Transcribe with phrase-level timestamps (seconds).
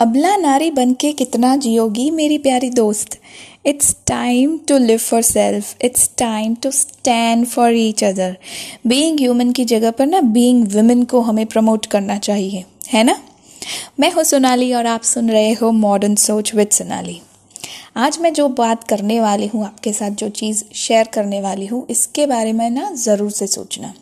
[0.00, 3.16] अबला नारी बन के कितना जियोगी मेरी प्यारी दोस्त।
[3.66, 8.36] It's time to live for self it's time to stand for each other
[8.86, 13.16] being human की जगह पर ना बीइंग वुमेन को हमें प्रमोट करना चाहिए, है ना?
[14.00, 17.20] मैं हूँ सोनाली और आप सुन रहे हो मॉडर्न सोच विद सोनाली।
[17.96, 21.86] आज मैं जो बात करने वाली हूँ, आपके साथ जो चीज़ शेयर करने वाली हूँ,
[21.90, 23.94] इसके बारे में ना ज़रूर से सोचना।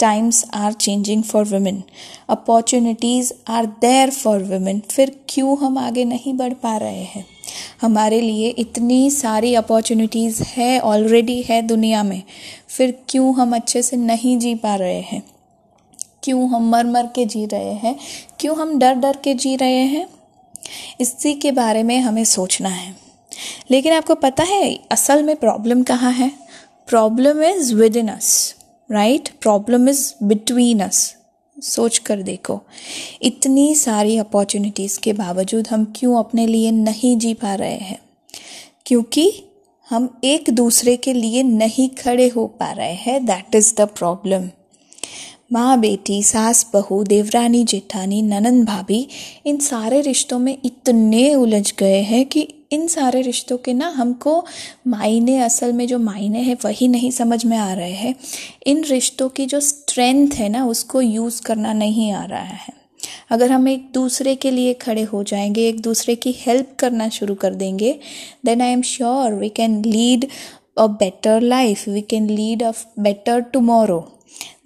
[0.00, 1.82] Times are changing for women
[2.28, 7.26] opportunities are there for women फिर क्यों हम आगे नहीं बढ़ पा रहे हैं?
[7.82, 12.22] हमारे लिए इतनी सारी अपॉर्चुनिटीज़ है ऑलरेडी है दुनिया में।
[12.68, 15.22] फिर क्यों हम अच्छे से नहीं जी पा रहे हैं?
[16.22, 17.96] क्यों हम मर मर के जी रहे हैं?
[18.40, 20.06] क्यों हम डर डर के जी रहे हैं?
[21.00, 22.96] इसी के बारे में हमें सोचना है।
[23.70, 26.32] लेकिन आपको पता है, असल में प्रॉब्लम कहाँ है?
[26.86, 28.54] Problem is within us
[28.92, 31.16] right problem is between us
[31.62, 32.60] सोच कर देखो।
[33.22, 37.98] इतनी सारी अपॉर्चुनिटीज़ के बावजूद हम क्यों अपने लिए नहीं जी पा रहे हैं?
[38.86, 39.42] क्योंकि
[39.90, 44.50] हम एक दूसरे के लिए नहीं खड़े हो पा रहे हैं। दैट इज़ द प्रॉब्लम
[45.52, 49.08] माँ बेटी, सास बहू, देवरानी, जेठानी ननन भाभी,
[49.46, 54.44] इन सारे रिश्तों में इतने उलझ गए हैं कि इन सारे रिश्तों के ना हमको
[54.86, 58.14] मायने, असल में जो मायने हैं, वही नहीं समझ में आ रहे हैं।
[58.66, 62.72] इन रिश्तों की जो स्ट्रेंथ है ना, उसको यूज़ करना नहीं आ रहा है।
[63.30, 67.34] अगर हम एक दूसरे के लिए खड़े हो जाएँगे, एक दूसरे की हेल्प करना शुरू
[67.34, 67.98] कर देंगे
[68.44, 70.26] then I am sure we can lead
[70.78, 74.00] a better life we can lead a better tomorrow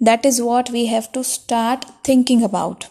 [0.03, 2.83] that is what we have to start thinking about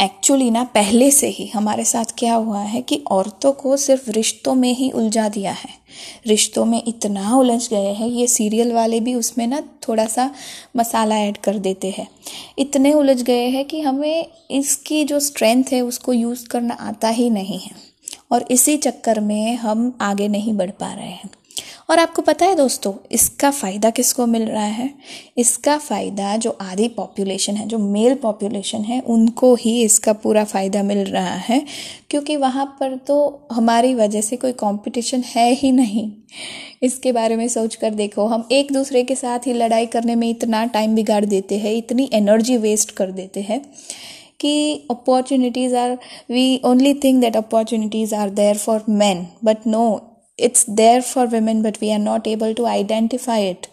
[0.00, 4.54] actually ना, पहले से ही हमारे साथ क्या हुआ है कि औरतों को सिर्फ़ रिश्तों
[4.54, 5.70] में ही उलझा दिया है।
[6.26, 10.34] रिश्तों में इतना उलझ गए हैं, ये सीरियल वाले भी उसमें ना थोड़ा सा
[10.76, 12.08] मसाला ऐड कर देते हैं।
[12.58, 17.30] इतने उलझ गए हैं कि हमें इसकी जो स्ट्रेंथ है, उसको यूज़ करना आता ही
[17.30, 17.70] नहीं है।
[18.32, 21.30] और इसी चक्कर में हम आगे नहीं बढ़ पा रहे हैं।
[21.92, 24.88] और आपको पता है दोस्तों, इसका फ़ायदा किसको मिल रहा है?
[25.38, 30.82] इसका फ़ायदा जो आधी पॉपुलेशन है, जो मेल पॉपुलेशन है, उनको ही इसका पूरा फ़ायदा
[30.82, 31.60] मिल रहा है,
[32.10, 36.10] क्योंकि वहाँ पर तो हमारी वजह से कोई कंपटीशन है ही नहीं।
[36.82, 40.28] इसके बारे में सोच कर देखो, हम एक दूसरे के साथ ही लड़ाई करने में
[40.30, 43.60] इतना टाइम बिगाड़ देते हैं, इतनी एनर्जी वेस्ट कर देते हैं
[44.40, 45.92] कि opportunities are
[46.30, 49.84] we only think that opportunities are there for man but no
[50.38, 53.68] it's there for women but we are not able to identify it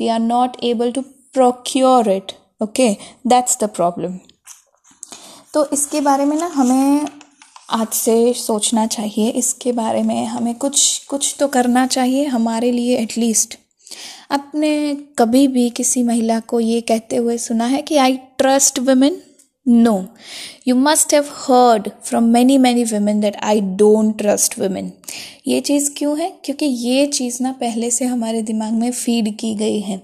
[0.00, 2.92] we are not able to procure it okay
[3.24, 4.20] that's the problem
[5.54, 7.06] तो इसके बारे में ना हमें
[7.70, 12.96] आज से सोचना चाहिए इसके बारे में हमें कुछ कुछ तो करना चाहिए हमारे लिए
[12.98, 13.58] एटलीस्ट
[14.30, 14.72] आपने
[15.18, 19.20] कभी भी किसी महिला को ये कहते हुए सुना है कि I trust women
[19.68, 20.08] No,
[20.68, 24.88] you must have heard from many many women that I don't trust women.
[25.46, 26.32] ये चीज़ क्यों है?
[26.44, 30.02] क्योंकि ये चीज़ ना पहले से हमारे दिमाग में फ़ीड की गई है।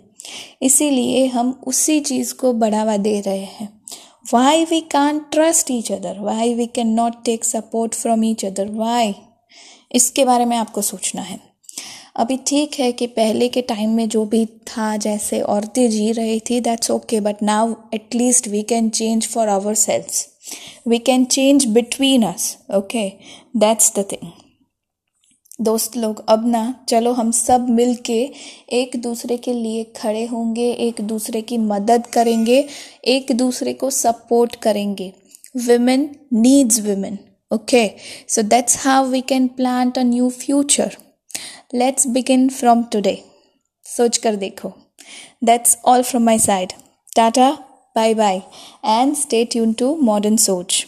[0.62, 3.82] इसीलिए हम उसी चीज़ को बढ़ावा दे रहे हैं।
[4.34, 8.68] Why we can trust each other why we can not take support from each other
[8.70, 9.14] why
[9.92, 11.47] इसके बारे में आपको सोचना है।
[12.18, 16.40] अभी ठीक है कि पहले के टाइम में जो भी था, जैसे औरतें जी रही
[16.40, 20.26] थी that's okay but now at least we can change for our selves
[20.88, 23.08] we can change between us okay
[23.56, 24.30] that's the thing
[25.60, 28.20] दोस्त लोग, अब ना, चलो हम सब मिल के
[28.72, 32.64] एक दूसरे के लिए खड़े होंगे, एक दूसरे की मदद करेंगे,
[33.04, 35.12] एक दूसरे को सपोर्ट करेंगे.
[35.56, 37.18] Women needs women
[37.50, 37.90] okay
[38.28, 40.96] so that's how we can plant a new future
[41.70, 43.16] let's begin from today
[43.86, 44.72] सोच कर देखो
[45.44, 46.72] that's all from my side
[47.16, 47.50] tata
[47.96, 48.40] bye bye
[48.84, 50.84] and stay tune to modern Soch